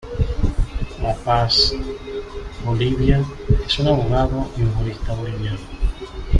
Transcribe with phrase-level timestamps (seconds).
[0.99, 1.75] La Paz,
[2.65, 3.23] Bolivia,
[3.63, 5.59] es un abogado y jurista boliviano.